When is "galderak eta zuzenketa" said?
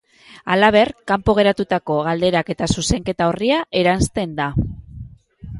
2.09-3.31